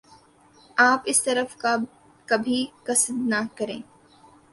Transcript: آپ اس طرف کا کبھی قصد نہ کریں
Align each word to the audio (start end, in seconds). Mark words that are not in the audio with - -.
آپ 0.77 1.01
اس 1.05 1.21
طرف 1.23 1.55
کا 1.57 1.75
کبھی 2.27 2.65
قصد 2.83 3.27
نہ 3.27 3.41
کریں 3.55 3.79